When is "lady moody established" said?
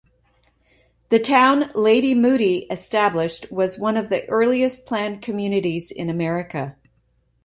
1.75-3.51